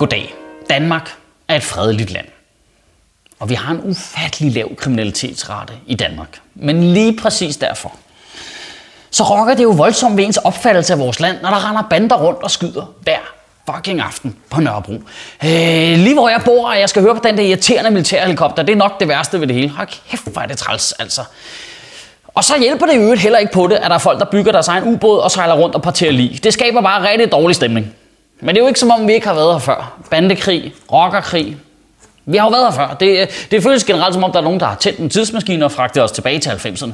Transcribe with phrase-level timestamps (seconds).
[0.00, 0.34] Goddag.
[0.70, 1.10] Danmark
[1.48, 2.26] er et fredeligt land.
[3.40, 6.40] Og vi har en ufattelig lav kriminalitetsrate i Danmark.
[6.54, 7.92] Men lige præcis derfor,
[9.10, 12.16] så rokker det jo voldsomt ved ens opfattelse af vores land, når der render bander
[12.16, 13.18] rundt og skyder hver
[13.74, 14.92] fucking aften på Nørrebro.
[14.92, 18.72] Øh, lige hvor jeg bor, og jeg skal høre på den der irriterende militærhelikopter, det
[18.72, 19.68] er nok det værste ved det hele.
[19.68, 21.22] Hold kæft, hvor er det træls, altså.
[22.26, 24.52] Og så hjælper det jo heller ikke på det, at der er folk, der bygger
[24.52, 26.38] deres egen ubåd og sejler rundt og parterer lige.
[26.38, 27.94] Det skaber bare rigtig dårlig stemning.
[28.40, 29.92] Men det er jo ikke som om, vi ikke har været her før.
[30.10, 31.56] Bandekrig, rockerkrig.
[32.26, 32.96] Vi har jo været her før.
[33.00, 35.72] Det, det føles generelt som om, der er nogen, der har tændt en tidsmaskine og
[35.72, 36.92] fragtet os tilbage til 90'erne.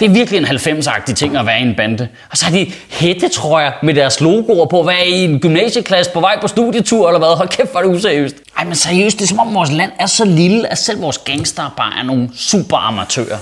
[0.00, 2.08] Det er virkelig en 90-agtig ting at være i en bande.
[2.30, 6.40] Og så har de hættetrøjer med deres logoer på, hvad i en gymnasieklasse på vej
[6.40, 7.36] på studietur eller hvad.
[7.36, 8.36] Hold kæft, hvor er det useriøst.
[8.58, 11.18] Ej, men seriøst, det er som om vores land er så lille, at selv vores
[11.18, 13.38] gangster bare er nogle super amatører.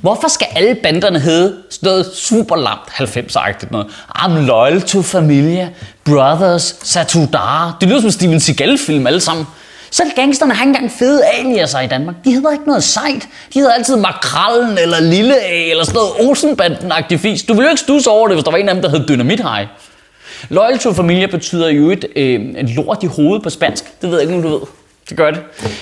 [0.00, 3.86] Hvorfor skal alle banderne hedde noget super lamt 90-agtigt noget?
[4.18, 5.68] I'm loyal to familia,
[6.04, 7.72] brothers, Satudara.
[7.80, 9.46] Det lyder som Steven Seagal-film alle sammen.
[9.90, 12.14] Selv gangsterne har ikke engang fede aliaser i Danmark.
[12.24, 13.28] De hedder ikke noget sejt.
[13.54, 17.42] De hedder altid Makrallen eller Lille A eller sådan noget Olsenbanden-agtig fis.
[17.42, 19.08] Du ville jo ikke stusse over det, hvis der var en af dem, der hed
[19.08, 19.66] Dynamit High.
[20.48, 22.40] Loyal to familia betyder jo et øh,
[22.76, 23.84] lort i hovedet på spansk.
[24.02, 24.60] Det ved jeg ikke, om du ved.
[25.10, 25.40] Det gør det.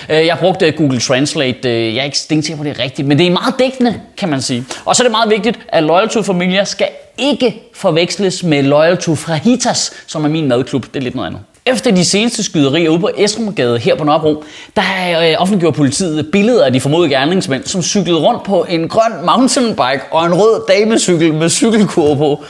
[0.09, 1.69] Øh, jeg har brugt øh, Google Translate.
[1.69, 4.29] Øh, jeg er ikke sikker på, det er rigtigt, men det er meget dækkende, kan
[4.29, 4.65] man sige.
[4.85, 8.97] Og så er det meget vigtigt, at Loyal to Familia skal ikke forveksles med Loyal
[8.97, 10.85] to Frahitas, som er min madklub.
[10.85, 11.41] Det er lidt noget andet.
[11.65, 14.43] Efter de seneste skyderier ude på Esrumgade her på Nørrebro,
[14.75, 19.25] der har offentliggjort politiet billeder af de formodede gerningsmænd, som cyklede rundt på en grøn
[19.25, 22.43] mountainbike og en rød damecykel med cykelkur på.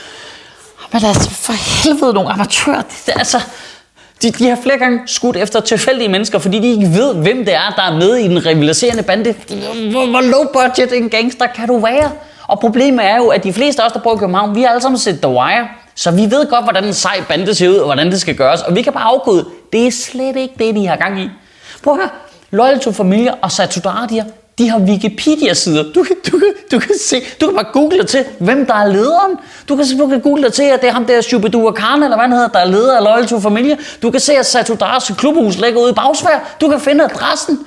[0.92, 2.82] Men altså, for helvede nogle amatører.
[2.82, 3.40] Det, altså,
[4.22, 7.54] de, de har flere gange skudt efter tilfældige mennesker, fordi de ikke ved, hvem det
[7.54, 9.34] er, der er med i den rivaliserende bande.
[9.90, 12.10] Hvor, hvor low budget en gangster kan du være?
[12.48, 14.68] Og problemet er jo, at de fleste af os, der bor i København, vi har
[14.68, 15.68] alle sammen set The Wire.
[15.94, 18.62] Så vi ved godt, hvordan en sej bande ser ud, og hvordan det skal gøres.
[18.62, 21.28] Og vi kan bare afkode, det er slet ikke det, de har gang i.
[21.84, 22.10] Prøv at høre.
[22.50, 24.26] Loyal to Familie og Satudara, de har
[24.68, 25.82] Wikipedia-sider.
[25.82, 28.86] Du kan, du, kan, du, kan se, du kan bare google til, hvem der er
[28.86, 29.36] lederen.
[29.68, 32.24] Du kan, du kan google til, at det er ham der Shubidua Khan, eller hvad
[32.24, 33.78] han hedder, der er leder af Loyal to Familie.
[34.02, 36.56] Du kan se, at Satudaras klubhus ligger ude i Bagsvær.
[36.60, 37.58] Du kan finde adressen.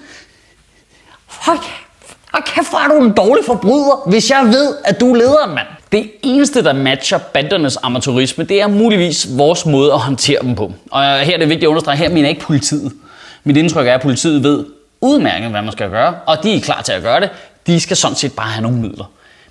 [1.27, 1.63] Fuck,
[2.33, 5.55] og kæft, hvor er du en dårlig forbryder, hvis jeg ved, at du er lederen,
[5.55, 5.67] mand.
[5.91, 10.71] Det eneste, der matcher bandernes amatørisme, det er muligvis vores måde at håndtere dem på.
[10.91, 12.91] Og her er det vigtigt at understrege, her mener jeg ikke politiet.
[13.43, 14.65] Mit indtryk er, at politiet ved
[15.03, 17.29] udmærket, hvad man skal gøre, og de er klar til at gøre det.
[17.67, 19.05] De skal sådan set bare have nogle midler.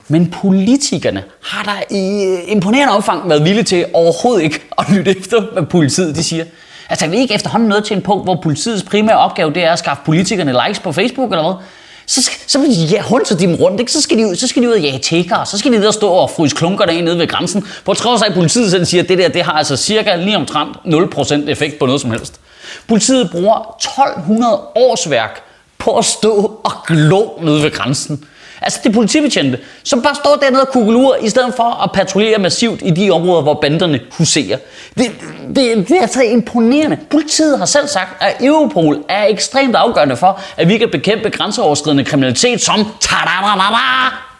[0.09, 5.41] Men politikerne har der i imponerende omfang været villige til overhovedet ikke at lytte efter,
[5.53, 6.45] hvad politiet de siger.
[6.89, 9.73] Altså er vi ikke efterhånden nået til en punkt, hvor politiets primære opgave det er
[9.73, 11.65] at skaffe politikerne likes på Facebook eller hvad?
[12.07, 13.93] Så, så vil de ja, hunse dem rundt, ikke?
[13.93, 15.95] Så, skal de, så skal de ud og jage tækker, så skal de ned og
[15.95, 17.67] stå og fryse klunker derinde nede ved grænsen.
[17.85, 20.37] På trods af, at politiet selv siger, at det der det har altså cirka lige
[20.37, 22.41] omtrent 0% effekt på noget som helst.
[22.89, 25.43] Politiet bruger 1200 årsværk
[25.79, 28.25] på at stå og glo nede ved grænsen.
[28.63, 32.39] Altså det er politibetjente, som bare står dernede og kugler i stedet for at patruljere
[32.39, 34.59] massivt i de områder, hvor banderne huserer.
[34.99, 35.11] Det,
[35.49, 36.99] det, det er altså imponerende.
[37.11, 42.05] Politiet har selv sagt, at Europol er ekstremt afgørende for, at vi kan bekæmpe grænseoverskridende
[42.05, 42.87] kriminalitet som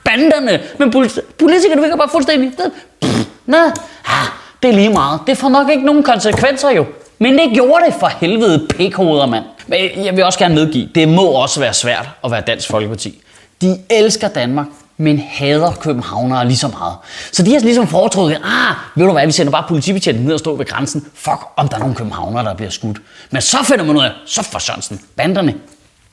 [0.05, 0.61] banderne.
[0.79, 0.91] Men
[1.39, 2.53] politikerne virker bare fuldstændig...
[2.59, 2.73] Det,
[3.03, 3.71] pff, nej,
[4.07, 4.27] ah,
[4.63, 5.21] det er lige meget.
[5.27, 6.87] Det får nok ikke nogen konsekvenser jo.
[7.23, 9.45] Men det gjorde det for helvede pikhoveder, mand.
[9.67, 13.23] Men jeg vil også gerne medgive, det må også være svært at være Dansk Folkeparti.
[13.61, 14.67] De elsker Danmark,
[14.97, 16.95] men hader københavnere lige så meget.
[17.33, 20.39] Så de har ligesom foretrukket, ah, ved du hvad, vi sender bare politibetjenten ned og
[20.39, 21.07] stå ved grænsen.
[21.15, 22.99] Fuck, om der er nogle københavnere, der bliver skudt.
[23.31, 25.55] Men så finder man ud af, så for Sørensen, banderne,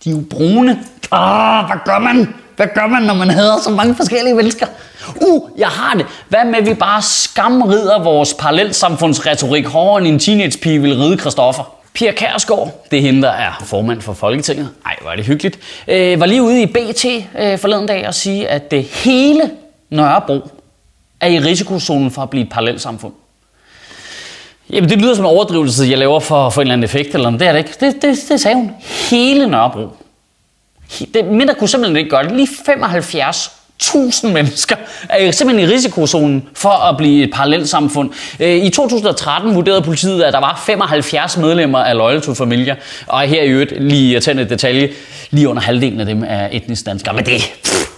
[0.03, 0.79] de er jo brune.
[1.11, 2.33] Ah, hvad gør man?
[2.55, 4.67] Hvad gør man, når man hader så mange forskellige mennesker?
[5.15, 6.05] Uh, jeg har det.
[6.27, 11.75] Hvad med, at vi bare skamrider vores parallelsamfundsretorik hårdere, end en teenagepige vil ride Kristoffer?
[11.93, 14.69] Pia Kærsgaard, det er hende, der er formand for Folketinget.
[14.85, 15.59] Ej, hvor er det hyggeligt.
[15.87, 17.05] Øh, var lige ude i BT
[17.39, 19.51] øh, forleden dag og sige, at det hele
[19.89, 20.49] Nørrebro
[21.19, 23.13] er i risikozonen for at blive et parallelt samfund.
[24.69, 27.31] Jamen, det lyder som en overdrivelse, jeg laver for, for en eller anden effekt, eller
[27.31, 27.73] det er det ikke.
[27.79, 28.71] Det, det, det sagde hun.
[29.09, 29.87] Hele Nørrebro.
[31.13, 32.31] Det, mindre kunne simpelthen ikke gøre det.
[32.31, 34.75] Lige 75 1000 mennesker
[35.09, 38.09] er simpelthen i risikozonen for at blive et parallelt samfund.
[38.39, 42.75] Øh, I 2013 vurderede politiet, at der var 75 medlemmer af Loyal to Familia,
[43.07, 44.89] og her i øvrigt, lige at tage et detalje,
[45.31, 47.15] lige under halvdelen af dem er etnisk danskere.
[47.15, 47.53] Men det,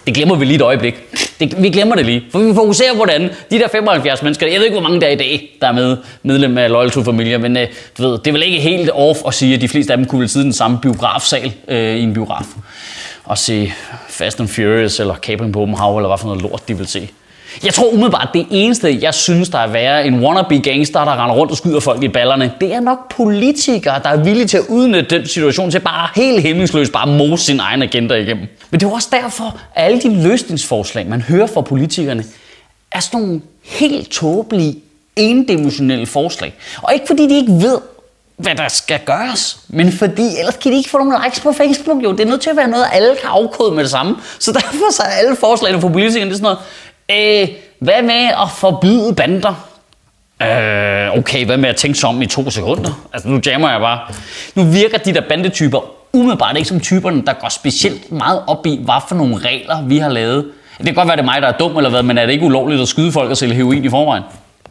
[0.06, 0.96] det glemmer vi lige et øjeblik.
[1.40, 4.60] Det, vi glemmer det lige, for vi fokuserer på hvordan De der 75 mennesker, jeg
[4.60, 7.04] ved ikke, hvor mange der er i dag, der er med medlem af Loyal to
[7.04, 7.64] Familia, men uh,
[7.98, 10.06] du ved, det er vel ikke helt off at sige, at de fleste af dem
[10.06, 12.46] kunne vel sidde i den samme biografsal øh, i en biograf
[13.30, 13.74] at se
[14.10, 17.10] Fast and Furious eller Cabin på Hav, eller hvad for noget lort de vil se.
[17.64, 21.24] Jeg tror umiddelbart, at det eneste, jeg synes, der er værre en wannabe gangster, der
[21.24, 24.58] render rundt og skyder folk i ballerne, det er nok politikere, der er villige til
[24.58, 28.48] at udnytte den situation til bare helt hemmingsløst bare mose sin egen agenda igennem.
[28.70, 32.24] Men det er også derfor, at alle de løsningsforslag, man hører fra politikerne,
[32.92, 34.76] er sådan nogle helt tåbelige,
[35.16, 36.54] endimensionelle forslag.
[36.82, 37.78] Og ikke fordi de ikke ved,
[38.42, 39.58] hvad der skal gøres.
[39.68, 42.04] Men fordi ellers kan de ikke få nogle likes på Facebook.
[42.04, 44.16] Jo, det er nødt til at være noget, alle kan afkode med det samme.
[44.40, 46.58] Så derfor så er alle forslagene fra politikerne det er sådan
[47.10, 47.50] noget.
[47.50, 49.68] Øh, hvad med at forbyde bander?
[50.42, 53.08] Øh, okay, hvad med at tænke sig om i to sekunder?
[53.14, 54.00] Altså nu jammer jeg bare.
[54.56, 55.80] Nu virker de der bandetyper
[56.14, 59.98] umiddelbart ikke som typerne, der går specielt meget op i, hvad for nogle regler vi
[59.98, 60.46] har lavet.
[60.78, 62.34] Det kan godt være, det er mig, der er dum eller hvad, men er det
[62.34, 64.24] ikke ulovligt at skyde folk og sælge heroin i forvejen?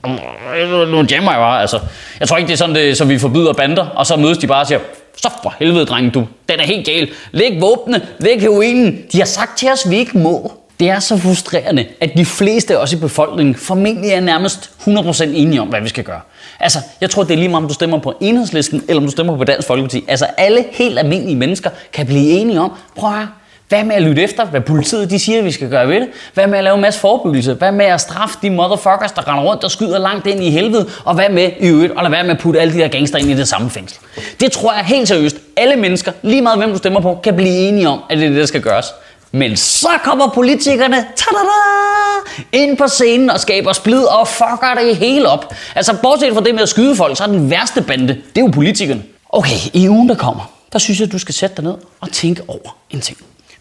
[0.07, 1.79] Øh, nu jammer jeg bare, altså.
[2.21, 4.47] Jeg tror ikke, det er sådan, det, så vi forbyder bander, og så mødes de
[4.47, 4.81] bare og siger,
[5.17, 6.27] så for helvede, dreng, du.
[6.49, 7.09] Den er helt gal.
[7.33, 8.99] Læg våbne, læg heroinen.
[9.13, 10.53] De har sagt til os, at vi ikke må.
[10.81, 15.61] Det er så frustrerende, at de fleste også i befolkningen formentlig er nærmest 100% enige
[15.61, 16.21] om, hvad vi skal gøre.
[16.61, 19.11] Altså, jeg tror, det er lige meget, om du stemmer på enhedslisten, eller om du
[19.11, 20.05] stemmer på Dansk Folkeparti.
[20.09, 23.27] Altså, alle helt almindelige mennesker kan blive enige om, prøv at
[23.71, 26.09] hvad med at lytte efter, hvad politiet de siger, vi skal gøre ved det?
[26.35, 27.55] Hvad med at lave en masse forebyggelse?
[27.55, 30.89] Hvad med at straffe de motherfuckers, der render rundt og skyder langt ind i helvede?
[31.05, 33.19] Og hvad med i øvrigt, og lade være med at putte alle de der gangster
[33.19, 33.99] ind i det samme fængsel?
[34.41, 37.69] Det tror jeg helt seriøst, alle mennesker, lige meget hvem du stemmer på, kan blive
[37.69, 38.87] enige om, at det er det, der skal gøres.
[39.33, 45.29] Men så kommer politikerne ta-da-da, ind på scenen og skaber splid og fucker det hele
[45.29, 45.55] op.
[45.75, 48.41] Altså bortset fra det med at skyde folk, så er den værste bande, det er
[48.41, 49.03] jo politikerne.
[49.29, 52.13] Okay, i ugen der kommer, der synes jeg, at du skal sætte dig ned og
[52.13, 53.19] tænke over en ting.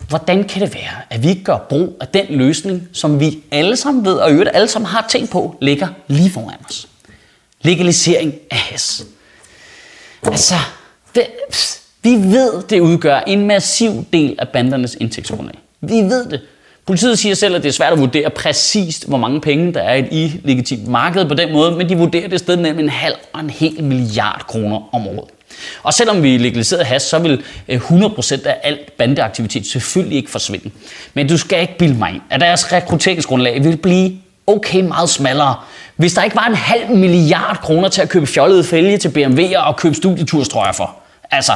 [0.10, 3.76] Hvordan kan det være, at vi ikke gør brug af den løsning, som vi alle
[3.76, 6.88] sammen ved, og øvrigt alle sammen har tænkt på, ligger lige foran os?
[7.62, 9.06] Legalisering af has.
[10.24, 10.56] Altså,
[11.16, 11.26] det,
[12.04, 15.56] vi ved, det udgør en massiv del af bandernes indtægtsgrundlag.
[15.82, 16.42] Vi ved det.
[16.86, 19.96] Politiet siger selv, at det er svært at vurdere præcist, hvor mange penge der er
[19.96, 23.16] i et illegitimt marked på den måde, men de vurderer det sted mellem en halv
[23.34, 25.30] og en hel milliard kroner om året.
[25.84, 30.70] Og selvom vi legaliserede has, så vil øh, 100% af alt bandeaktivitet selvfølgelig ikke forsvinde.
[31.14, 34.12] Men du skal ikke bilde mig ind, at deres rekrutteringsgrundlag vil blive
[34.48, 35.56] okay meget smallere,
[35.96, 39.60] hvis der ikke var en halv milliard kroner til at købe fjollede fælge til BMW'er
[39.60, 40.96] og købe studieturstrøjer for.
[41.32, 41.54] Altså,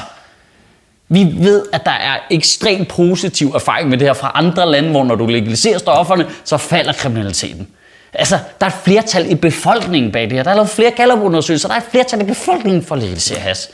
[1.10, 5.04] vi ved, at der er ekstremt positiv erfaring med det her fra andre lande, hvor
[5.04, 7.68] når du legaliserer stofferne, så falder kriminaliteten.
[8.14, 10.44] Altså, der er et flertal i befolkningen bag det her.
[10.44, 11.68] Der er lavet flere gallupundersøgelser.
[11.68, 13.70] Der er et flertal i befolkningen for at legalisere has.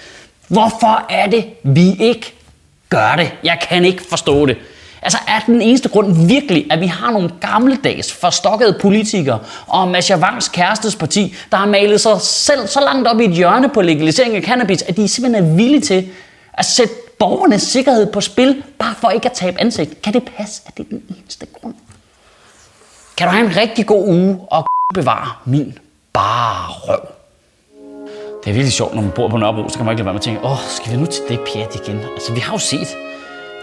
[0.47, 2.33] Hvorfor er det, vi ikke
[2.89, 3.31] gør det?
[3.43, 4.57] Jeg kan ikke forstå det.
[5.01, 10.15] Altså er den eneste grund virkelig, at vi har nogle gammeldags, forstokkede politikere og Masha
[10.17, 13.81] Wangs kærestes parti, der har malet sig selv så langt op i et hjørne på
[13.81, 16.09] legalisering af cannabis, at de simpelthen er villige til
[16.53, 20.01] at sætte borgernes sikkerhed på spil, bare for ikke at tabe ansigt.
[20.01, 21.73] Kan det passe, at det er den eneste grund?
[23.19, 25.77] Kan du have en rigtig god uge og bevare min
[26.13, 26.99] bare røv?
[28.43, 30.13] Det er virkelig sjovt, når man bor på Nørrebro, så kan man ikke lade være
[30.13, 31.99] med at tænke, åh, skal vi nu til det pjat igen?
[32.13, 32.87] Altså, vi har jo set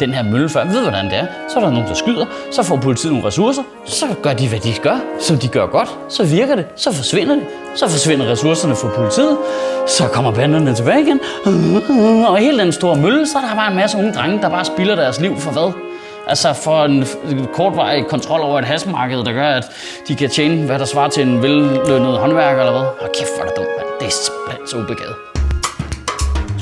[0.00, 0.64] den her mølle før.
[0.64, 1.26] Vi ved, hvordan det er.
[1.48, 2.26] Så er der nogen, der skyder.
[2.50, 3.62] Så får politiet nogle ressourcer.
[3.84, 5.98] Så gør de, hvad de gør, som de gør godt.
[6.08, 6.66] Så virker det.
[6.76, 7.44] Så forsvinder det.
[7.74, 9.38] Så forsvinder ressourcerne fra politiet.
[9.86, 11.20] Så kommer banderne tilbage igen.
[12.26, 14.64] Og hele den store mølle, så er der bare en masse unge drenge, der bare
[14.64, 15.72] spilder deres liv for hvad?
[16.26, 17.06] Altså for en
[17.54, 19.64] kortvarig kontrol over et hasmarked, der gør, at
[20.08, 22.88] de kan tjene, hvad der svarer til en vellønnet håndværker eller hvad.
[23.04, 23.88] Og kæft, hvor er det dumt, mand.
[24.00, 25.16] Det er simpelthen så ubegavet.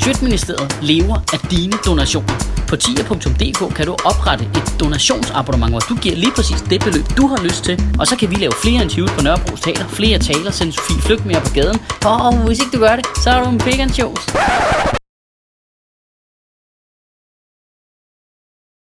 [0.02, 2.34] Sjøtministeriet lever af dine donationer.
[2.68, 7.26] På tier.dk kan du oprette et donationsabonnement, hvor du giver lige præcis det beløb, du
[7.26, 7.82] har lyst til.
[7.98, 11.26] Og så kan vi lave flere interviews på Nørrebro Teater, flere taler, sende Sofie Flygt
[11.26, 11.78] mere på gaden.
[12.04, 14.22] Og hvis ikke du gør det, så er du en big shows.